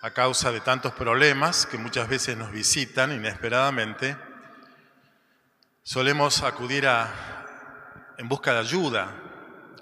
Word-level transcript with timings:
a 0.00 0.10
causa 0.12 0.52
de 0.52 0.60
tantos 0.60 0.92
problemas 0.92 1.66
que 1.66 1.76
muchas 1.76 2.08
veces 2.08 2.36
nos 2.36 2.52
visitan 2.52 3.12
inesperadamente, 3.12 4.16
solemos 5.82 6.42
acudir 6.42 6.86
a, 6.86 8.14
en 8.16 8.28
busca 8.28 8.52
de 8.52 8.60
ayuda. 8.60 9.14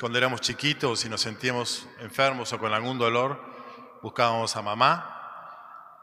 Cuando 0.00 0.18
éramos 0.18 0.40
chiquitos 0.40 1.04
y 1.04 1.08
nos 1.08 1.20
sentíamos 1.20 1.86
enfermos 2.00 2.52
o 2.52 2.58
con 2.58 2.72
algún 2.72 2.98
dolor, 2.98 3.42
buscábamos 4.02 4.56
a 4.56 4.62
mamá, 4.62 5.12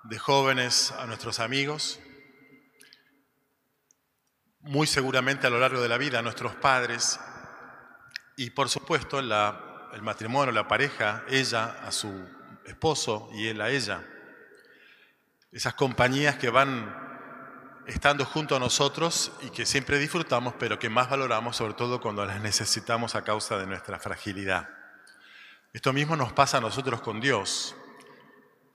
de 0.03 0.19
jóvenes 0.19 0.91
a 0.91 1.05
nuestros 1.05 1.39
amigos, 1.39 1.99
muy 4.59 4.85
seguramente 4.85 5.47
a 5.47 5.49
lo 5.49 5.59
largo 5.59 5.81
de 5.81 5.89
la 5.89 5.97
vida 5.97 6.19
a 6.19 6.21
nuestros 6.21 6.55
padres 6.55 7.19
y 8.37 8.49
por 8.51 8.69
supuesto 8.69 9.19
el 9.19 10.01
matrimonio, 10.01 10.51
la 10.51 10.67
pareja, 10.67 11.23
ella 11.29 11.79
a 11.85 11.91
su 11.91 12.27
esposo 12.65 13.29
y 13.33 13.47
él 13.47 13.61
a 13.61 13.69
ella. 13.69 14.03
Esas 15.51 15.73
compañías 15.73 16.35
que 16.37 16.49
van 16.49 17.03
estando 17.87 18.25
junto 18.25 18.55
a 18.55 18.59
nosotros 18.59 19.31
y 19.41 19.49
que 19.49 19.65
siempre 19.65 19.99
disfrutamos, 19.99 20.53
pero 20.57 20.79
que 20.79 20.89
más 20.89 21.09
valoramos 21.09 21.57
sobre 21.57 21.73
todo 21.73 21.99
cuando 22.01 22.25
las 22.25 22.41
necesitamos 22.41 23.15
a 23.15 23.23
causa 23.23 23.57
de 23.57 23.67
nuestra 23.67 23.99
fragilidad. 23.99 24.69
Esto 25.73 25.91
mismo 25.91 26.15
nos 26.15 26.33
pasa 26.33 26.57
a 26.57 26.61
nosotros 26.61 27.01
con 27.01 27.19
Dios, 27.19 27.75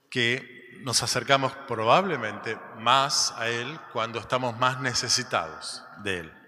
que 0.09 0.79
nos 0.81 1.03
acercamos 1.03 1.53
probablemente 1.67 2.57
más 2.77 3.33
a 3.37 3.47
Él 3.47 3.79
cuando 3.93 4.19
estamos 4.19 4.57
más 4.57 4.79
necesitados 4.79 5.83
de 6.03 6.19
Él. 6.19 6.38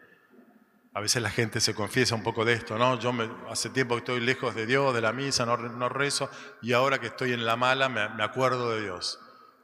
A 0.94 1.00
veces 1.00 1.22
la 1.22 1.30
gente 1.30 1.62
se 1.62 1.74
confiesa 1.74 2.16
un 2.16 2.24
poco 2.24 2.44
de 2.44 2.54
esto, 2.54 2.78
¿no? 2.78 3.00
Yo 3.00 3.14
me, 3.14 3.30
hace 3.50 3.70
tiempo 3.70 3.96
que 3.96 4.00
estoy 4.00 4.20
lejos 4.20 4.54
de 4.56 4.66
Dios, 4.66 4.94
de 4.94 5.00
la 5.00 5.14
misa, 5.14 5.46
no, 5.46 5.56
no 5.56 5.88
rezo, 5.88 6.30
y 6.62 6.74
ahora 6.74 7.00
que 7.00 7.08
estoy 7.08 7.32
en 7.32 7.46
la 7.46 7.56
mala 7.56 7.88
me, 7.88 8.10
me 8.10 8.24
acuerdo 8.24 8.72
de 8.72 8.82
Dios. 8.82 9.20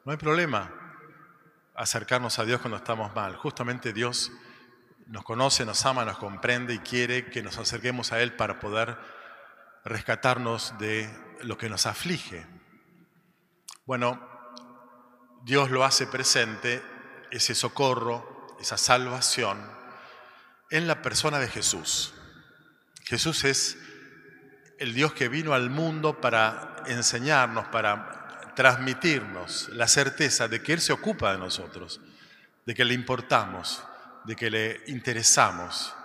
No 0.06 0.14
hay 0.14 0.18
problema 0.18 0.72
acercarnos 1.76 2.40
a 2.40 2.46
Dios 2.46 2.62
cuando 2.62 2.78
estamos 2.78 3.14
mal. 3.14 3.36
Justamente 3.36 3.92
Dios 3.92 4.32
nos 5.08 5.26
conoce, 5.26 5.66
nos 5.66 5.86
ama, 5.86 6.06
nos 6.06 6.18
comprende 6.18 6.74
y 6.74 6.80
quiere 6.80 7.30
que 7.30 7.44
nos 7.44 7.58
acerquemos 7.58 8.14
a 8.14 8.22
Él 8.22 8.34
para 8.34 8.60
poder 8.60 8.98
rescatarnos 9.84 10.78
de 10.80 11.10
lo 11.44 11.58
que 11.58 11.70
nos 11.70 11.86
aflige. 11.88 12.48
Bueno, 13.86 14.26
Dios 15.44 15.72
lo 15.72 15.84
hace 15.84 16.08
presente, 16.08 16.82
ese 17.32 17.54
socorro, 17.54 18.48
esa 18.62 18.78
salvación 18.78 19.77
en 20.70 20.88
la 20.88 21.02
persona 21.02 21.40
de 21.40 21.48
Jesús. 21.48 22.14
Jesús 23.04 23.44
es 23.44 23.78
el 24.80 24.94
Dios 24.94 25.14
que 25.14 25.30
vino 25.30 25.54
al 25.54 25.70
mundo 25.70 26.20
para 26.22 26.84
enseñarnos, 26.88 27.68
para 27.68 28.54
transmitirnos 28.56 29.70
la 29.70 29.88
certeza 29.88 30.48
de 30.48 30.62
que 30.62 30.74
Él 30.74 30.82
se 30.82 30.94
ocupa 30.94 31.32
de 31.32 31.38
nosotros, 31.38 32.02
de 32.66 32.76
que 32.76 32.86
le 32.86 32.94
importamos, 32.94 33.84
de 34.26 34.36
que 34.36 34.50
le 34.50 34.84
interesamos, 34.88 35.96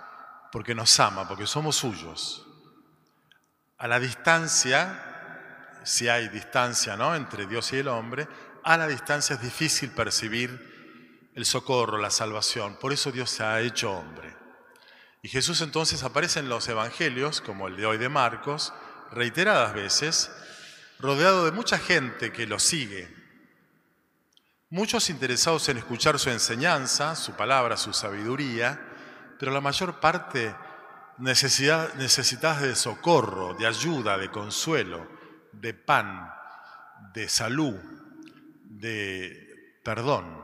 porque 0.51 0.75
nos 0.75 0.99
ama, 0.99 1.27
porque 1.27 1.47
somos 1.47 1.75
suyos. 1.75 2.47
A 3.77 3.87
la 3.87 3.99
distancia, 3.99 5.81
si 5.83 6.07
hay 6.07 6.29
distancia 6.29 6.95
¿no? 6.95 7.15
entre 7.15 7.47
Dios 7.47 7.73
y 7.73 7.77
el 7.77 7.87
hombre, 7.87 8.27
a 8.63 8.77
la 8.77 8.87
distancia 8.87 9.35
es 9.35 9.41
difícil 9.41 9.91
percibir 9.91 11.31
el 11.35 11.45
socorro, 11.45 11.97
la 11.97 12.11
salvación. 12.11 12.77
Por 12.79 12.93
eso 12.93 13.11
Dios 13.11 13.29
se 13.29 13.43
ha 13.43 13.59
hecho 13.59 13.91
hombre. 13.91 14.42
Y 15.23 15.29
Jesús 15.29 15.61
entonces 15.61 16.03
aparece 16.03 16.41
en 16.41 16.49
los 16.49 16.67
evangelios, 16.67 17.39
como 17.39 17.69
el 17.69 17.77
de 17.77 17.85
hoy 17.85 17.97
de 17.97 18.09
Marcos, 18.09 18.73
reiteradas 19.09 19.73
veces, 19.73 20.29
rodeado 20.99 21.45
de 21.45 21.53
mucha 21.53 21.79
gente 21.79 22.33
que 22.33 22.45
lo 22.45 22.59
sigue. 22.59 23.07
Muchos 24.69 25.09
interesados 25.09 25.69
en 25.69 25.77
escuchar 25.77 26.19
su 26.19 26.29
enseñanza, 26.29 27.15
su 27.15 27.37
palabra, 27.37 27.77
su 27.77 27.93
sabiduría, 27.93 28.81
pero 29.39 29.53
la 29.53 29.61
mayor 29.61 30.01
parte 30.01 30.53
necesitadas 31.19 32.61
de 32.61 32.75
socorro, 32.75 33.53
de 33.53 33.65
ayuda, 33.65 34.17
de 34.17 34.29
consuelo, 34.29 35.07
de 35.53 35.73
pan, 35.73 36.33
de 37.13 37.29
salud, 37.29 37.79
de 38.65 39.79
perdón. 39.85 40.43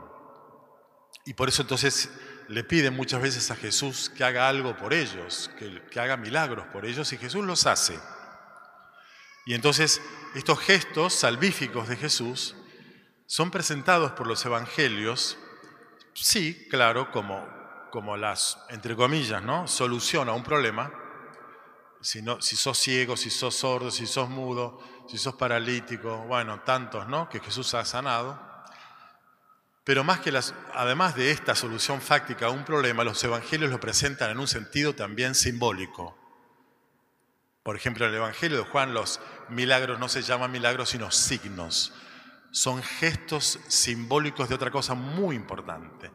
Y 1.26 1.34
por 1.34 1.50
eso 1.50 1.60
entonces 1.60 2.08
le 2.50 2.64
piden 2.64 2.96
muchas 2.96 3.22
veces 3.22 3.48
a 3.52 3.54
Jesús 3.54 4.10
que 4.10 4.24
haga 4.24 4.48
algo 4.48 4.76
por 4.76 4.92
ellos, 4.92 5.48
que, 5.56 6.00
haga 6.00 6.16
milagros 6.16 6.66
por 6.72 6.84
ellos, 6.84 7.12
y 7.12 7.16
Jesús 7.16 7.44
los 7.44 7.64
hace. 7.64 7.96
Y 9.46 9.54
entonces 9.54 10.02
estos 10.34 10.58
gestos 10.58 11.14
salvíficos 11.14 11.88
de 11.88 11.96
Jesús 11.96 12.56
son 13.26 13.52
presentados 13.52 14.10
por 14.12 14.26
los 14.26 14.44
evangelios, 14.44 15.38
sí, 16.12 16.66
claro, 16.68 17.12
como, 17.12 17.46
como 17.92 18.16
las, 18.16 18.58
entre 18.68 18.96
comillas, 18.96 19.44
¿no? 19.44 19.68
solución 19.68 20.28
un 20.28 20.42
problema. 20.42 20.92
Si, 22.00 22.20
si 22.40 22.56
sos 22.56 22.78
ciego, 22.78 23.16
si 23.16 23.30
sos 23.30 23.54
sordo, 23.54 23.92
si 23.92 24.08
sos 24.08 24.28
mudo, 24.28 24.80
si 25.08 25.18
sos 25.18 25.36
paralítico, 25.36 26.24
bueno, 26.26 26.62
tantos, 26.62 27.06
¿no? 27.06 27.28
Que 27.28 27.38
Jesús 27.38 27.74
ha 27.74 27.84
sanado. 27.84 28.49
Pero 29.84 30.04
más 30.04 30.20
que 30.20 30.30
las, 30.30 30.54
además 30.74 31.14
de 31.16 31.30
esta 31.30 31.54
solución 31.54 32.00
fáctica 32.00 32.46
a 32.46 32.50
un 32.50 32.64
problema, 32.64 33.04
los 33.04 33.22
evangelios 33.24 33.70
lo 33.70 33.80
presentan 33.80 34.30
en 34.30 34.38
un 34.38 34.48
sentido 34.48 34.94
también 34.94 35.34
simbólico. 35.34 36.16
Por 37.62 37.76
ejemplo, 37.76 38.04
en 38.04 38.10
el 38.10 38.16
Evangelio 38.16 38.58
de 38.58 38.64
Juan 38.64 38.94
los 38.94 39.20
milagros 39.48 39.98
no 39.98 40.08
se 40.08 40.22
llaman 40.22 40.50
milagros, 40.50 40.90
sino 40.90 41.10
signos. 41.10 41.92
Son 42.50 42.82
gestos 42.82 43.60
simbólicos 43.68 44.48
de 44.48 44.54
otra 44.54 44.70
cosa 44.70 44.94
muy 44.94 45.36
importante. 45.36 46.10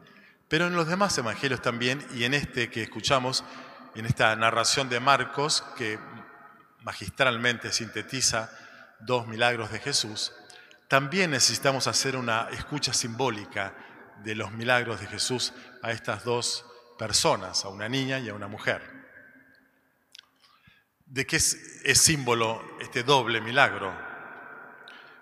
Pero 0.48 0.66
en 0.66 0.76
los 0.76 0.86
demás 0.86 1.16
evangelios 1.18 1.62
también, 1.62 2.06
y 2.14 2.24
en 2.24 2.34
este 2.34 2.70
que 2.70 2.82
escuchamos, 2.82 3.44
en 3.94 4.06
esta 4.06 4.34
narración 4.36 4.88
de 4.88 5.00
Marcos, 5.00 5.64
que 5.76 5.98
magistralmente 6.82 7.72
sintetiza 7.72 8.50
dos 9.00 9.26
milagros 9.26 9.72
de 9.72 9.80
Jesús, 9.80 10.32
también 10.88 11.32
necesitamos 11.32 11.86
hacer 11.86 12.16
una 12.16 12.48
escucha 12.50 12.92
simbólica 12.92 13.74
de 14.22 14.34
los 14.34 14.52
milagros 14.52 15.00
de 15.00 15.06
Jesús 15.06 15.52
a 15.82 15.90
estas 15.90 16.24
dos 16.24 16.64
personas, 16.98 17.64
a 17.64 17.68
una 17.68 17.88
niña 17.88 18.18
y 18.18 18.28
a 18.28 18.34
una 18.34 18.48
mujer. 18.48 18.96
¿De 21.06 21.26
qué 21.26 21.36
es, 21.36 21.58
símbolo 21.94 22.62
este 22.80 23.02
doble 23.02 23.40
milagro? 23.40 23.96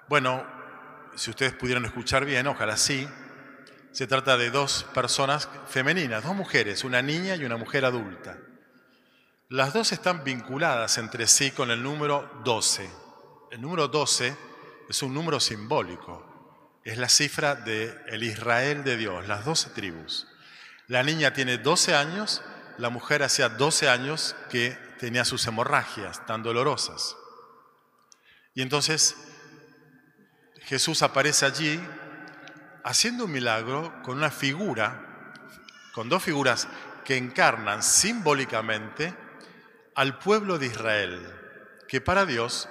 Bueno, 0.08 0.46
si 1.14 1.30
ustedes 1.30 1.52
pudieran 1.54 1.84
escuchar 1.84 2.24
bien, 2.24 2.46
ojalá 2.46 2.76
sí, 2.76 3.08
se 3.92 4.06
trata 4.06 4.36
de 4.36 4.50
dos 4.50 4.84
personas 4.94 5.48
femeninas, 5.66 6.24
dos 6.24 6.34
mujeres, 6.34 6.84
una 6.84 7.00
niña 7.00 7.36
y 7.36 7.44
una 7.44 7.56
mujer 7.56 7.84
adulta. 7.84 8.38
Las 9.48 9.72
dos 9.72 9.92
están 9.92 10.24
vinculadas 10.24 10.98
entre 10.98 11.26
sí 11.26 11.50
con 11.50 11.70
el 11.70 11.82
número 11.82 12.40
12. 12.44 12.90
El 13.50 13.60
número 13.60 13.88
12 13.88 14.36
es 14.88 15.02
un 15.02 15.14
número 15.14 15.40
simbólico. 15.40 16.80
Es 16.84 16.98
la 16.98 17.08
cifra 17.08 17.54
del 17.54 17.98
el 18.08 18.22
Israel 18.22 18.84
de 18.84 18.96
Dios, 18.96 19.26
las 19.26 19.44
doce 19.44 19.70
tribus. 19.70 20.28
La 20.86 21.02
niña 21.02 21.32
tiene 21.32 21.56
12 21.56 21.94
años, 21.94 22.42
la 22.76 22.90
mujer 22.90 23.22
hacía 23.22 23.48
12 23.48 23.88
años 23.88 24.36
que 24.50 24.76
tenía 24.98 25.24
sus 25.24 25.46
hemorragias 25.46 26.26
tan 26.26 26.42
dolorosas. 26.42 27.16
Y 28.54 28.62
entonces 28.62 29.16
Jesús 30.64 31.02
aparece 31.02 31.46
allí 31.46 31.80
haciendo 32.84 33.24
un 33.24 33.32
milagro 33.32 34.02
con 34.02 34.18
una 34.18 34.30
figura, 34.30 35.32
con 35.92 36.08
dos 36.08 36.22
figuras 36.22 36.68
que 37.04 37.16
encarnan 37.16 37.82
simbólicamente 37.82 39.14
al 39.94 40.18
pueblo 40.18 40.58
de 40.58 40.66
Israel, 40.66 41.20
que 41.88 42.00
para 42.00 42.26
Dios 42.26 42.68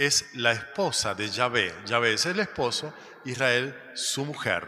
es 0.00 0.34
la 0.34 0.52
esposa 0.52 1.14
de 1.14 1.28
Yahvé. 1.28 1.74
Yahvé 1.84 2.14
es 2.14 2.24
el 2.24 2.40
esposo, 2.40 2.94
Israel 3.26 3.78
su 3.92 4.24
mujer. 4.24 4.66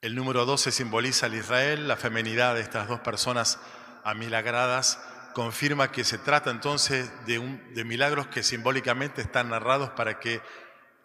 El 0.00 0.14
número 0.14 0.46
12 0.46 0.70
simboliza 0.70 1.26
al 1.26 1.34
Israel, 1.34 1.88
la 1.88 1.96
femenidad 1.96 2.54
de 2.54 2.60
estas 2.60 2.86
dos 2.86 3.00
personas 3.00 3.58
amilagradas 4.04 5.00
confirma 5.34 5.90
que 5.90 6.04
se 6.04 6.18
trata 6.18 6.52
entonces 6.52 7.10
de, 7.26 7.84
milagros 7.84 8.28
que 8.28 8.44
simbólicamente 8.44 9.22
están 9.22 9.50
narrados 9.50 9.90
para 9.90 10.20
que 10.20 10.40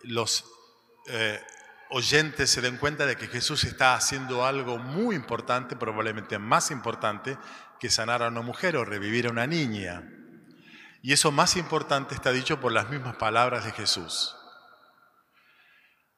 los 0.04 0.46
eh, 1.08 1.42
oyentes 1.90 2.52
se 2.52 2.62
den 2.62 2.78
cuenta 2.78 3.08
de 3.08 3.16
que 3.16 3.30
Jesús 3.30 3.64
está 3.64 3.96
haciendo 3.96 4.46
algo 4.46 4.78
muy 4.78 5.16
importante, 5.16 5.76
probablemente 5.76 6.38
más 6.38 6.70
importante 6.70 7.36
que 7.80 7.90
sanar 7.90 8.22
a 8.22 8.28
una 8.28 8.42
mujer 8.42 8.78
o 8.78 8.86
revivir 8.86 9.26
a 9.26 9.32
una 9.32 9.48
niña. 9.48 10.21
Y 11.02 11.14
eso 11.14 11.32
más 11.32 11.56
importante 11.56 12.14
está 12.14 12.32
dicho 12.32 12.60
por 12.60 12.72
las 12.72 12.90
mismas 12.90 13.16
palabras 13.16 13.66
de 13.66 13.72
Jesús. 13.72 14.36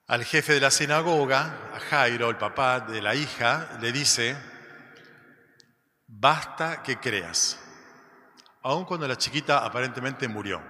Al 0.07 0.25
jefe 0.25 0.53
de 0.53 0.59
la 0.59 0.71
sinagoga, 0.71 1.71
a 1.73 1.79
Jairo, 1.79 2.29
el 2.29 2.37
papá 2.37 2.81
de 2.81 3.01
la 3.01 3.15
hija, 3.15 3.77
le 3.79 3.93
dice, 3.93 4.35
basta 6.07 6.83
que 6.83 6.99
creas, 6.99 7.59
aun 8.61 8.83
cuando 8.83 9.07
la 9.07 9.17
chiquita 9.17 9.65
aparentemente 9.65 10.27
murió. 10.27 10.61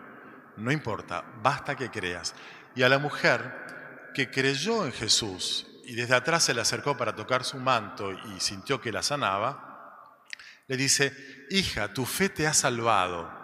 no 0.58 0.72
importa, 0.72 1.24
basta 1.42 1.76
que 1.76 1.90
creas. 1.90 2.36
Y 2.76 2.84
a 2.84 2.90
la 2.90 3.00
mujer 3.00 4.12
que 4.14 4.30
creyó 4.30 4.86
en 4.86 4.92
Jesús 4.92 5.66
y 5.84 5.96
desde 5.96 6.16
atrás 6.16 6.44
se 6.44 6.54
le 6.54 6.62
acercó 6.62 6.96
para 6.96 7.16
tocar 7.16 7.44
su 7.44 7.58
manto 7.58 8.12
y 8.12 8.40
sintió 8.40 8.80
que 8.80 8.92
la 8.92 9.02
sanaba, 9.02 10.20
le 10.68 10.78
dice, 10.78 11.12
hija, 11.50 11.94
tu 11.94 12.06
fe 12.06 12.30
te 12.30 12.48
ha 12.48 12.54
salvado, 12.54 13.43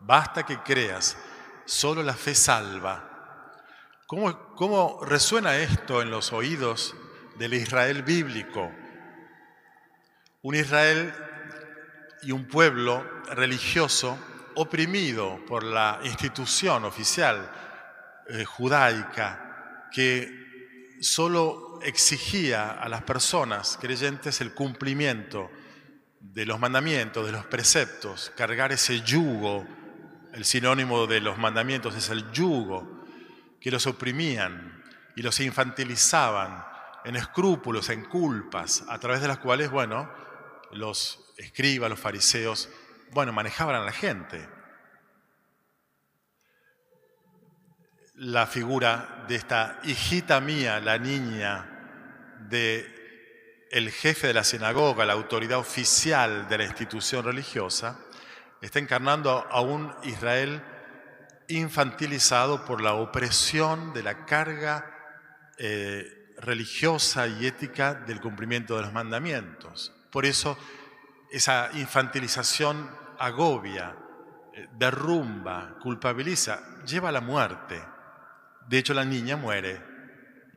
basta 0.00 0.44
que 0.44 0.58
creas, 0.58 1.16
solo 1.64 2.02
la 2.02 2.14
fe 2.14 2.34
salva. 2.34 3.10
¿Cómo, 4.06 4.98
resuena 5.04 5.56
esto 5.58 6.02
en 6.02 6.10
los 6.10 6.32
oídos 6.32 6.96
del 7.36 7.54
Israel 7.54 8.02
bíblico? 8.02 8.72
Un 10.42 10.56
Israel 10.56 11.14
y 12.22 12.32
un 12.32 12.46
pueblo 12.46 13.04
religioso 13.34 14.18
oprimido 14.56 15.38
por 15.46 15.62
la 15.62 16.00
institución 16.02 16.84
oficial 16.84 17.50
eh, 18.28 18.44
judaica 18.44 19.88
que 19.92 20.98
solo 21.00 21.78
exigía 21.82 22.72
a 22.72 22.88
las 22.88 23.02
personas 23.02 23.78
creyentes 23.80 24.40
el 24.40 24.54
cumplimiento 24.54 25.50
de 26.18 26.44
los 26.46 26.58
mandamientos, 26.58 27.24
de 27.24 27.32
los 27.32 27.46
preceptos, 27.46 28.32
cargar 28.36 28.72
ese 28.72 29.00
yugo, 29.02 29.66
el 30.32 30.44
sinónimo 30.44 31.06
de 31.06 31.20
los 31.20 31.38
mandamientos 31.38 31.94
es 31.96 32.08
el 32.10 32.30
yugo, 32.32 33.04
que 33.60 33.70
los 33.70 33.86
oprimían 33.86 34.82
y 35.16 35.22
los 35.22 35.38
infantilizaban 35.40 36.64
en 37.04 37.16
escrúpulos, 37.16 37.88
en 37.90 38.04
culpas, 38.04 38.84
a 38.88 38.98
través 38.98 39.20
de 39.20 39.28
las 39.28 39.38
cuales, 39.38 39.70
bueno, 39.70 40.10
los 40.72 41.32
escribas, 41.36 41.90
los 41.90 42.00
fariseos, 42.00 42.68
bueno, 43.12 43.32
manejaban 43.32 43.76
a 43.76 43.84
la 43.84 43.92
gente. 43.92 44.48
La 48.14 48.46
figura 48.46 49.24
de 49.28 49.36
esta 49.36 49.80
hijita 49.84 50.40
mía, 50.40 50.78
la 50.80 50.98
niña 50.98 52.36
de 52.48 53.00
el 53.70 53.90
jefe 53.90 54.26
de 54.26 54.34
la 54.34 54.44
sinagoga, 54.44 55.04
la 55.04 55.12
autoridad 55.12 55.58
oficial 55.58 56.48
de 56.48 56.58
la 56.58 56.64
institución 56.64 57.24
religiosa, 57.24 57.98
está 58.66 58.78
encarnando 58.78 59.46
a 59.50 59.60
un 59.60 59.92
Israel 60.04 60.62
infantilizado 61.48 62.64
por 62.64 62.80
la 62.80 62.94
opresión 62.94 63.92
de 63.92 64.02
la 64.02 64.24
carga 64.24 64.90
eh, 65.58 66.34
religiosa 66.38 67.26
y 67.26 67.46
ética 67.46 67.94
del 67.94 68.20
cumplimiento 68.20 68.76
de 68.76 68.82
los 68.82 68.92
mandamientos. 68.92 69.92
Por 70.10 70.26
eso 70.26 70.56
esa 71.30 71.70
infantilización 71.74 72.90
agobia, 73.18 73.96
eh, 74.54 74.68
derrumba, 74.72 75.76
culpabiliza, 75.80 76.60
lleva 76.84 77.10
a 77.10 77.12
la 77.12 77.20
muerte. 77.20 77.82
De 78.66 78.78
hecho, 78.78 78.94
la 78.94 79.04
niña 79.04 79.36
muere, 79.36 79.80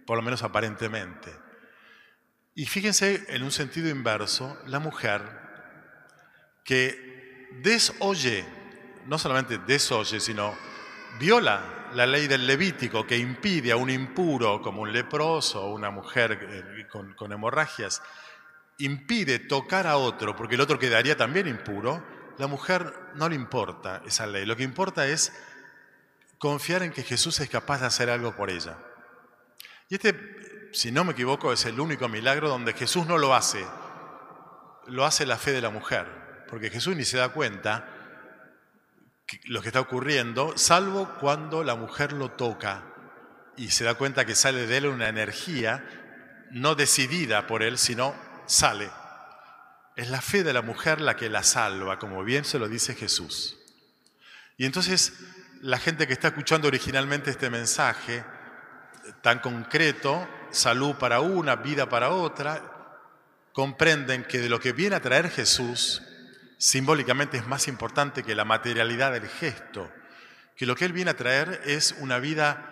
por 0.06 0.18
lo 0.18 0.24
menos 0.24 0.44
aparentemente. 0.44 1.32
Y 2.56 2.66
fíjense 2.66 3.26
en 3.30 3.44
un 3.44 3.52
sentido 3.52 3.90
inverso, 3.90 4.60
la 4.68 4.80
mujer 4.80 5.22
que 6.64 7.13
desoye, 7.62 8.46
no 9.06 9.18
solamente 9.18 9.58
desoye, 9.60 10.20
sino 10.20 10.56
viola 11.20 11.90
la 11.94 12.06
ley 12.06 12.28
del 12.28 12.48
Levítico 12.48 13.06
que 13.06 13.18
impide 13.18 13.72
a 13.72 13.76
un 13.76 13.90
impuro 13.90 14.62
como 14.62 14.82
un 14.82 14.92
leproso 14.92 15.64
o 15.64 15.74
una 15.74 15.92
mujer 15.92 16.40
eh, 16.42 16.88
con, 16.90 17.14
con 17.14 17.32
hemorragias 17.32 18.02
impide 18.80 19.40
tocar 19.40 19.88
a 19.88 19.98
otro 19.98 20.36
porque 20.36 20.56
el 20.56 20.62
otro 20.62 20.80
quedaría 20.80 21.16
también 21.16 21.48
impuro, 21.48 22.04
la 22.38 22.48
mujer 22.48 22.94
no 23.16 23.30
le 23.30 23.36
importa 23.36 24.02
esa 24.06 24.26
ley. 24.26 24.46
Lo 24.46 24.56
que 24.56 24.64
importa 24.64 25.08
es 25.08 25.32
confiar 26.38 26.84
en 26.84 26.92
que 26.92 27.04
Jesús 27.04 27.40
es 27.40 27.50
capaz 27.50 27.82
de 27.82 27.88
hacer 27.88 28.10
algo 28.10 28.36
por 28.36 28.50
ella. 28.50 28.78
Y 29.90 29.96
este, 29.96 30.70
si 30.74 30.92
no 30.92 31.04
me 31.04 31.14
equivoco, 31.14 31.54
es 31.54 31.66
el 31.66 31.80
único 31.80 32.10
milagro 32.10 32.50
donde 32.50 32.74
Jesús 32.74 33.06
no 33.06 33.18
lo 33.18 33.36
hace. 33.36 33.66
Lo 34.88 35.06
hace 35.06 35.26
la 35.26 35.38
fe 35.38 35.52
de 35.52 35.62
la 35.62 35.70
mujer, 35.70 36.08
porque 36.54 36.70
Jesús 36.70 36.96
ni 36.96 37.04
se 37.04 37.18
da 37.18 37.30
cuenta 37.30 37.90
lo 39.46 39.64
que 39.64 39.70
está 39.70 39.80
ocurriendo, 39.80 40.56
salvo 40.56 41.10
cuando 41.20 41.64
la 41.64 41.74
mujer 41.74 42.14
lo 42.14 42.30
toca 42.30 42.84
y 43.58 43.72
se 43.72 43.84
da 43.84 43.96
cuenta 43.96 44.24
que 44.24 44.36
sale 44.36 44.68
de 44.68 44.78
él 44.78 44.86
una 44.86 45.10
energía 45.10 45.84
no 46.52 46.76
decidida 46.76 47.48
por 47.48 47.64
él, 47.64 47.80
sino 47.80 48.14
sale. 48.46 48.92
Es 49.96 50.12
la 50.12 50.22
fe 50.22 50.44
de 50.44 50.54
la 50.54 50.62
mujer 50.62 51.02
la 51.02 51.16
que 51.16 51.28
la 51.28 51.42
salva, 51.42 51.98
como 51.98 52.24
bien 52.24 52.46
se 52.46 52.60
lo 52.60 52.68
dice 52.68 52.94
Jesús. 52.94 53.58
Y 54.56 54.66
entonces 54.66 55.14
la 55.64 55.80
gente 55.80 56.06
que 56.06 56.14
está 56.14 56.28
escuchando 56.28 56.68
originalmente 56.68 57.32
este 57.32 57.50
mensaje 57.50 58.24
tan 59.24 59.40
concreto, 59.40 60.30
salud 60.52 60.94
para 60.98 61.20
una, 61.20 61.56
vida 61.56 61.90
para 61.90 62.12
otra, 62.12 63.00
comprenden 63.54 64.24
que 64.24 64.38
de 64.38 64.50
lo 64.50 64.60
que 64.60 64.72
viene 64.72 64.96
a 64.96 65.02
traer 65.02 65.32
Jesús, 65.32 66.04
simbólicamente 66.58 67.38
es 67.38 67.48
más 67.48 67.68
importante 67.68 68.24
que 68.24 68.36
la 68.36 68.46
materialidad 68.46 69.12
del 69.12 69.28
gesto, 69.28 69.92
que 70.56 70.66
lo 70.66 70.76
que 70.76 70.86
Él 70.86 70.94
viene 70.94 71.12
a 71.12 71.18
traer 71.18 71.62
es 71.66 71.96
una 72.00 72.20
vida 72.20 72.70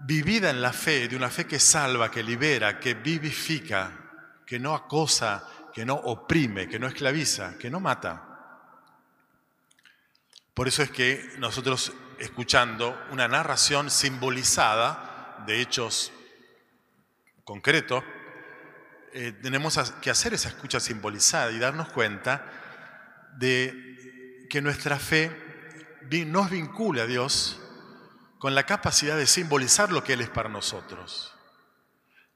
vivida 0.00 0.50
en 0.50 0.62
la 0.62 0.72
fe, 0.72 1.08
de 1.08 1.16
una 1.16 1.30
fe 1.30 1.46
que 1.46 1.58
salva, 1.58 2.10
que 2.10 2.22
libera, 2.22 2.78
que 2.78 2.94
vivifica, 2.94 3.92
que 4.46 4.58
no 4.58 4.74
acosa, 4.74 5.46
que 5.72 5.84
no 5.84 5.94
oprime, 5.94 6.68
que 6.68 6.78
no 6.78 6.86
esclaviza, 6.86 7.56
que 7.58 7.70
no 7.70 7.80
mata. 7.80 8.26
Por 10.54 10.68
eso 10.68 10.82
es 10.82 10.90
que 10.90 11.34
nosotros, 11.38 11.92
escuchando 12.18 13.00
una 13.10 13.28
narración 13.28 13.90
simbolizada 13.90 15.42
de 15.46 15.60
hechos 15.60 16.12
concretos, 17.44 18.02
eh, 19.12 19.32
tenemos 19.42 19.78
que 20.00 20.10
hacer 20.10 20.34
esa 20.34 20.48
escucha 20.48 20.80
simbolizada 20.80 21.50
y 21.50 21.58
darnos 21.58 21.88
cuenta 21.88 22.59
de 23.38 24.46
que 24.48 24.60
nuestra 24.60 24.98
fe 24.98 25.30
nos 26.26 26.50
vincula 26.50 27.02
a 27.02 27.06
Dios 27.06 27.60
con 28.38 28.54
la 28.54 28.64
capacidad 28.64 29.16
de 29.16 29.26
simbolizar 29.26 29.92
lo 29.92 30.02
que 30.02 30.14
Él 30.14 30.22
es 30.22 30.30
para 30.30 30.48
nosotros. 30.48 31.34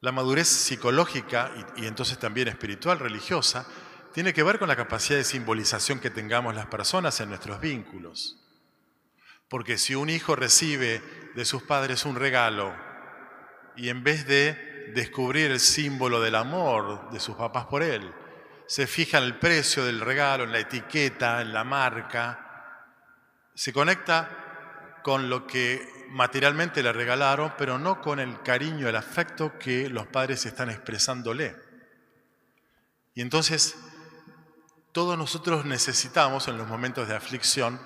La 0.00 0.12
madurez 0.12 0.49
psicológica 0.49 1.50
y, 1.76 1.87
entonces 1.87 2.19
también 2.19 2.49
espiritual, 2.49 2.99
religiosa, 2.99 3.67
tiene 4.12 4.32
que 4.32 4.43
ver 4.43 4.58
con 4.58 4.69
la 4.69 4.76
capacidad 4.76 5.19
de 5.19 5.25
simbolización 5.25 5.99
que 5.99 6.11
tengamos 6.11 6.55
las 6.55 6.67
personas 6.67 7.19
en 7.20 7.31
nuestros 7.31 7.61
vínculos. 7.61 8.37
Porque 9.49 9.79
si 9.79 9.94
un 9.94 10.11
hijo 10.11 10.37
recibe 10.37 11.02
de 11.35 11.44
sus 11.44 11.62
padres 11.62 12.05
un 12.05 12.17
regalo 12.17 12.75
y 13.76 13.88
en 13.88 14.04
vez 14.04 14.26
de 14.26 14.92
descubrir 14.95 15.50
el 15.50 15.59
símbolo 15.59 16.21
del 16.21 16.35
amor 16.35 17.11
de 17.11 17.18
sus 17.18 17.35
papás 17.35 17.66
por 17.66 17.83
él, 17.83 18.12
se 18.66 18.87
fija 18.87 19.18
en 19.18 19.25
el 19.25 19.38
precio 19.38 19.85
del 19.85 20.00
regalo, 20.00 20.44
en 20.44 20.52
la 20.52 20.61
etiqueta, 20.61 21.40
en 21.40 21.52
la 21.52 21.64
marca, 21.64 22.44
se 23.54 23.73
conecta 23.73 25.00
con 25.02 25.28
lo 25.28 25.47
que 25.47 26.06
materialmente 26.11 26.83
le 26.83 26.92
regalaron, 26.92 27.54
pero 27.59 27.78
no 27.78 28.00
con 28.00 28.21
el 28.21 28.42
cariño, 28.42 28.88
el 28.88 28.97
afecto 28.97 29.59
que 29.59 29.88
los 29.88 30.06
padres 30.06 30.47
están 30.47 30.71
expresándole. 30.71 31.56
Y 33.14 33.21
entonces, 33.21 33.76
todos 34.92 35.16
nosotros 35.18 35.64
necesitamos 35.64 36.49
en 36.49 36.56
los 36.56 36.66
momentos 36.66 37.06
de 37.06 37.14
aflicción, 37.14 37.80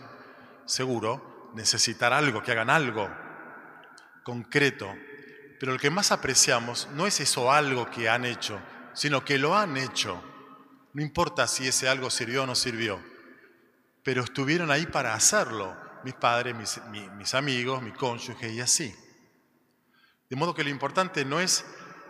seguro, 0.64 1.50
necesitar 1.54 2.12
algo, 2.12 2.42
que 2.42 2.52
hagan 2.52 2.70
algo 2.70 3.10
concreto. 4.22 4.94
Pero 5.58 5.72
lo 5.72 5.78
que 5.78 5.90
más 5.90 6.12
apreciamos 6.12 6.88
no 6.92 7.06
es 7.06 7.20
eso 7.20 7.50
algo 7.50 7.90
que 7.90 8.08
han 8.08 8.24
hecho, 8.24 8.60
sino 8.94 9.24
que 9.24 9.38
lo 9.38 9.56
han 9.56 9.76
hecho. 9.76 10.22
No 10.92 11.02
importa 11.02 11.46
si 11.46 11.68
ese 11.68 11.88
algo 11.88 12.10
sirvió 12.10 12.44
o 12.44 12.46
no 12.46 12.54
sirvió, 12.54 13.00
pero 14.02 14.24
estuvieron 14.24 14.70
ahí 14.70 14.86
para 14.86 15.14
hacerlo 15.14 15.76
mis 16.04 16.14
padres, 16.14 16.54
mis, 16.54 17.34
amigos, 17.34 17.82
mi 17.82 17.92
y 18.42 18.60
así. 18.60 18.94
De 20.30 20.36
modo 20.36 20.54
que 20.54 20.64
lo 20.64 20.70
importante 20.70 21.24
no 21.24 21.40
es 21.40 21.64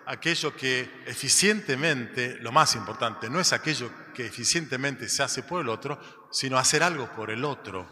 aquello 0.06 0.54
que 0.54 1.02
eficientemente, 1.06 2.36
lo 2.40 2.52
más 2.52 2.74
importante, 2.74 3.28
no 3.28 3.40
es 3.40 3.52
aquello 3.52 3.90
que 4.14 4.26
eficientemente 4.26 5.08
se 5.08 5.22
hace 5.22 5.42
por 5.42 5.60
el 5.60 5.68
otro, 5.68 6.00
sino 6.30 6.58
hacer 6.58 6.82
algo 6.82 7.10
por 7.12 7.30
el 7.30 7.44
otro. 7.44 7.86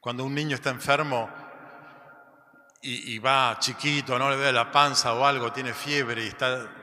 Cuando 0.00 0.24
un 0.24 0.34
niño 0.34 0.56
está 0.56 0.70
enfermo 0.70 1.30
y, 2.80 3.14
y 3.14 3.18
va 3.18 3.56
chiquito, 3.60 4.18
no 4.18 4.30
le 4.30 4.36
ve 4.36 4.52
la 4.52 4.70
panza 4.70 5.14
o 5.14 5.24
algo, 5.24 5.52
tiene 5.52 5.72
fiebre 5.72 6.24
y 6.24 6.28
está 6.28 6.81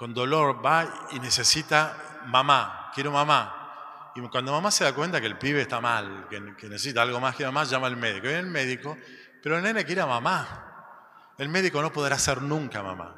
con 0.00 0.14
dolor, 0.14 0.64
va 0.64 1.08
y 1.10 1.20
necesita 1.20 2.22
mamá, 2.24 2.90
quiero 2.94 3.12
mamá. 3.12 4.12
Y 4.16 4.20
cuando 4.28 4.50
mamá 4.50 4.70
se 4.70 4.82
da 4.82 4.94
cuenta 4.94 5.20
que 5.20 5.26
el 5.26 5.36
pibe 5.36 5.60
está 5.60 5.78
mal, 5.78 6.26
que, 6.30 6.40
necesita 6.40 7.02
algo 7.02 7.20
más 7.20 7.36
que 7.36 7.44
mamá, 7.44 7.64
llama 7.64 7.86
al 7.86 7.98
médico. 7.98 8.22
Viene 8.22 8.38
el 8.38 8.46
médico, 8.46 8.96
pero 9.42 9.58
el 9.58 9.62
nene 9.62 9.84
quiere 9.84 10.00
a 10.00 10.06
mamá. 10.06 11.34
El 11.36 11.50
médico 11.50 11.82
no 11.82 11.92
podrá 11.92 12.18
ser 12.18 12.40
nunca 12.40 12.82
mamá. 12.82 13.14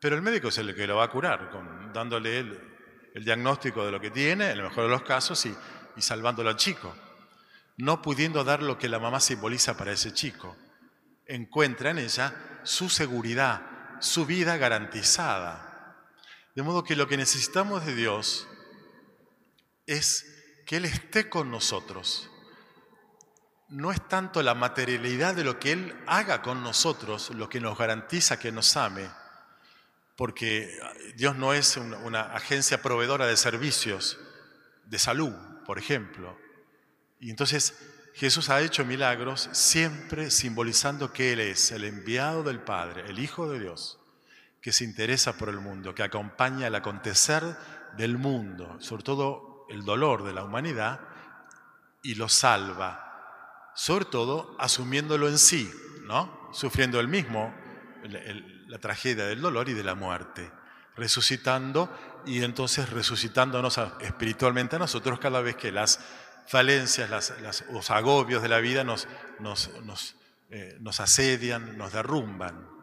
Pero 0.00 0.16
el 0.16 0.22
médico 0.22 0.48
es 0.48 0.58
el 0.58 0.74
que 0.74 0.84
lo 0.84 0.96
va 0.96 1.04
a 1.04 1.10
curar, 1.10 1.52
dándole 1.92 2.40
el, 2.40 3.24
diagnóstico 3.24 3.86
de 3.86 3.92
lo 3.92 4.00
que 4.00 4.10
tiene, 4.10 4.46
en 4.46 4.58
el 4.58 4.64
mejor 4.64 4.82
de 4.82 4.90
los 4.90 5.02
casos, 5.02 5.46
y, 5.46 5.56
y 5.94 6.02
salvándolo 6.02 6.50
al 6.50 6.56
chico. 6.56 6.92
no 7.76 8.02
pudiendo 8.02 8.42
dar 8.42 8.64
lo 8.64 8.78
que 8.78 8.88
la 8.88 8.98
mamá 8.98 9.20
simboliza 9.20 9.76
para 9.76 9.92
ese 9.92 10.12
chico. 10.12 10.56
Encuentra 11.24 11.90
en 11.90 11.98
ella 11.98 12.34
su 12.64 12.88
seguridad, 12.88 13.62
su 14.00 14.26
vida 14.26 14.56
garantizada. 14.56 15.70
De 16.54 16.62
modo 16.62 16.84
que 16.84 16.96
lo 16.96 17.08
que 17.08 17.16
necesitamos 17.16 17.84
de 17.84 17.94
Dios 17.94 18.46
es 19.86 20.62
que 20.66 20.76
Él 20.76 20.84
esté 20.84 21.28
con 21.28 21.50
nosotros. 21.50 22.30
No 23.68 23.90
es 23.90 24.08
tanto 24.08 24.42
la 24.42 24.54
materialidad 24.54 25.34
de 25.34 25.44
lo 25.44 25.58
que 25.58 25.72
Él 25.72 25.96
haga 26.06 26.42
con 26.42 26.62
nosotros 26.62 27.30
lo 27.30 27.48
que 27.48 27.60
nos 27.60 27.76
garantiza 27.76 28.38
que 28.38 28.52
nos 28.52 28.76
ame, 28.76 29.10
porque 30.16 30.78
Dios 31.16 31.36
no 31.36 31.54
es 31.54 31.76
una, 31.76 32.22
agencia 32.34 32.80
proveedora 32.80 33.26
de 33.26 33.36
servicios 33.36 34.18
de 34.84 34.98
salud, 34.98 35.32
por 35.66 35.78
ejemplo. 35.78 36.38
Y 37.18 37.30
entonces 37.30 37.74
Jesús 38.14 38.48
ha 38.48 38.60
hecho 38.60 38.84
milagros 38.84 39.48
siempre 39.52 40.30
simbolizando 40.30 41.12
que 41.12 41.32
Él 41.32 41.40
es 41.40 41.72
el 41.72 41.84
enviado 41.84 42.44
del 42.44 42.60
Padre, 42.60 43.04
el 43.08 43.18
Hijo 43.18 43.50
de 43.50 43.58
Dios, 43.58 43.98
que 44.64 44.72
se 44.72 44.84
interesa 44.84 45.36
por 45.36 45.50
el 45.50 45.60
mundo, 45.60 45.94
que 45.94 46.02
acompaña 46.02 46.68
el 46.68 46.74
acontecer 46.74 47.42
del 47.98 48.16
mundo, 48.16 48.78
sobre 48.80 49.02
todo 49.02 49.66
el 49.68 49.84
dolor 49.84 50.24
de 50.24 50.32
la 50.32 50.42
humanidad, 50.42 51.00
y 52.02 52.14
lo 52.14 52.30
salva, 52.30 53.72
sobre 53.74 54.06
todo 54.06 54.56
asumiéndolo 54.58 55.28
en 55.28 55.36
sí, 55.36 55.70
¿no? 56.06 56.48
sufriendo 56.54 56.98
el 56.98 57.08
mismo 57.08 57.54
la 58.66 58.78
tragedia 58.78 59.26
del 59.26 59.42
dolor 59.42 59.68
y 59.68 59.74
de 59.74 59.84
la 59.84 59.94
muerte, 59.94 60.50
resucitando 60.96 61.90
y 62.24 62.42
entonces 62.42 62.88
resucitándonos 62.88 63.78
espiritualmente 64.00 64.76
a 64.76 64.78
nosotros 64.78 65.18
cada 65.18 65.42
vez 65.42 65.56
que 65.56 65.72
las 65.72 66.00
falencias, 66.46 67.34
los 67.70 67.90
agobios 67.90 68.42
de 68.42 68.48
la 68.48 68.60
vida 68.60 68.82
nos, 68.82 69.06
eh, 70.48 70.78
nos 70.80 71.00
asedian, 71.00 71.76
nos 71.76 71.92
derrumban. 71.92 72.73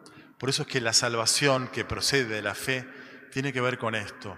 Por 0.41 0.49
eso 0.49 0.63
es 0.63 0.69
que 0.69 0.81
la 0.81 0.91
salvación 0.91 1.67
que 1.67 1.85
procede 1.85 2.25
de 2.25 2.41
la 2.41 2.55
fe 2.55 2.83
tiene 3.31 3.53
que 3.53 3.61
ver 3.61 3.77
con 3.77 3.93
esto. 3.93 4.35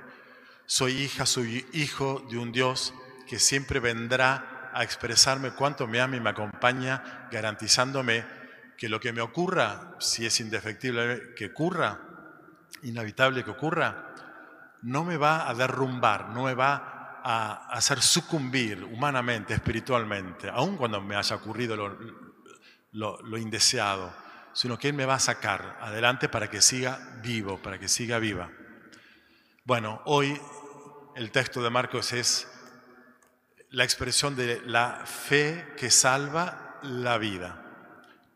Soy 0.65 0.91
hija, 1.01 1.25
soy 1.25 1.65
hijo 1.71 2.27
de 2.29 2.37
un 2.37 2.51
Dios 2.51 2.93
que 3.25 3.39
siempre 3.39 3.79
vendrá 3.79 4.69
a 4.73 4.83
expresarme 4.83 5.51
cuánto 5.51 5.87
me 5.87 6.01
ama 6.01 6.17
y 6.17 6.19
me 6.19 6.31
acompaña, 6.31 7.29
garantizándome 7.31 8.25
que 8.77 8.89
lo 8.89 8.99
que 8.99 9.13
me 9.13 9.21
ocurra, 9.21 9.95
si 9.97 10.25
es 10.25 10.41
indefectible 10.41 11.33
que 11.37 11.45
ocurra, 11.45 12.01
inevitable 12.81 13.45
que 13.45 13.51
ocurra, 13.51 14.13
no 14.81 15.05
me 15.05 15.15
va 15.15 15.49
a 15.49 15.53
derrumbar, 15.53 16.31
no 16.31 16.43
me 16.43 16.53
va 16.53 17.21
a 17.23 17.69
hacer 17.69 18.01
sucumbir 18.01 18.83
humanamente, 18.83 19.53
espiritualmente, 19.53 20.49
aun 20.49 20.75
cuando 20.75 20.99
me 20.99 21.15
haya 21.15 21.37
ocurrido 21.37 21.77
lo, 22.91 23.21
lo 23.21 23.37
indeseado, 23.37 24.13
sino 24.53 24.77
que 24.77 24.89
Él 24.89 24.93
me 24.93 25.05
va 25.05 25.15
a 25.15 25.19
sacar 25.19 25.77
adelante 25.81 26.29
para 26.29 26.49
que 26.49 26.61
siga 26.61 26.99
vivo, 27.21 27.61
para 27.61 27.79
que 27.79 27.87
siga 27.87 28.19
viva. 28.19 28.51
Bueno, 29.65 30.01
hoy 30.05 30.39
el 31.15 31.31
texto 31.31 31.61
de 31.63 31.69
Marcos 31.69 32.13
es 32.13 32.47
la 33.69 33.83
expresión 33.83 34.35
de 34.35 34.61
la 34.65 35.05
fe 35.05 35.73
que 35.77 35.89
salva 35.89 36.79
la 36.83 37.17
vida 37.17 37.63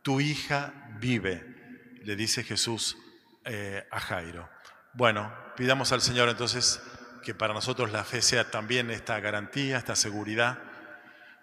tu 0.08 0.22
hija 0.22 0.72
vive, 1.02 2.00
le 2.06 2.16
dice 2.16 2.42
Jesús 2.42 2.96
eh, 3.44 3.86
a 3.92 4.00
Jairo. 4.00 4.50
Bueno, 4.94 5.36
pidamos 5.58 5.92
al 5.92 6.00
Señor 6.00 6.30
entonces 6.30 6.82
que 7.22 7.36
para 7.36 7.54
nosotros 7.54 7.92
la 7.92 8.06
fe 8.06 8.22
sea 8.22 8.50
también 8.50 8.90
esta 8.90 9.20
garantía, 9.20 9.78
esta 9.78 9.98
seguridad. 9.98 10.60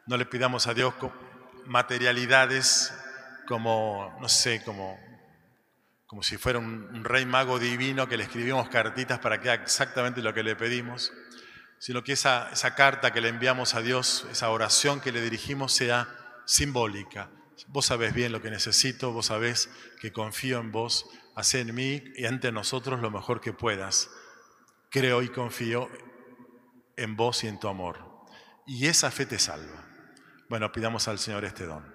No 0.07 0.17
le 0.17 0.25
pidamos 0.25 0.67
a 0.67 0.73
Dios 0.73 0.95
materialidades 1.67 2.95
como, 3.47 4.17
no 4.21 4.29
sé, 4.29 4.63
como, 4.65 4.99
como 6.07 6.23
si 6.23 6.37
fuera 6.37 6.59
un, 6.59 7.05
rey 7.05 7.27
mago 7.27 7.59
divino 7.59 8.09
que 8.09 8.17
le 8.17 8.25
escribimos 8.25 8.69
cartitas 8.69 9.19
para 9.19 9.41
que 9.41 9.51
haga 9.51 9.63
exactamente 9.63 10.23
lo 10.23 10.35
que 10.35 10.43
le 10.43 10.57
pedimos, 10.57 11.13
sino 11.79 12.03
que 12.03 12.13
esa, 12.13 12.51
esa 12.53 12.75
carta 12.75 13.13
que 13.13 13.21
le 13.21 13.29
enviamos 13.29 13.75
a 13.75 13.83
Dios, 13.83 14.27
esa 14.31 14.51
oración 14.51 15.01
que 15.01 15.13
le 15.13 15.21
dirigimos 15.21 15.73
sea 15.73 16.09
simbólica, 16.47 17.31
Vos 17.69 17.87
sabés 17.87 18.15
bien 18.15 18.33
lo 18.33 18.43
que 18.43 18.51
necesito, 18.51 19.13
vos 19.13 19.27
sabés 19.27 19.71
que 20.01 20.13
confío 20.13 20.59
en 20.59 20.73
vos, 20.73 21.07
haz 21.35 21.55
en 21.55 21.75
mí 21.75 22.03
y 22.17 22.27
ante 22.27 22.53
nosotros 22.53 23.01
lo 23.01 23.11
mejor 23.11 23.41
que 23.41 23.53
puedas. 23.53 24.11
Creo 24.91 25.23
y 25.23 25.29
confío 25.29 25.89
en 26.97 27.17
vos 27.17 27.45
y 27.45 27.49
en 27.49 27.59
tu 27.59 27.69
amor. 27.69 27.99
Y 28.67 28.87
esa 28.87 29.11
fe 29.11 29.27
te 29.27 29.39
salva. 29.39 29.87
Bueno, 30.49 30.73
pidamos 30.73 31.09
al 31.09 31.19
Señor 31.19 31.45
este 31.45 31.65
don. 31.65 31.94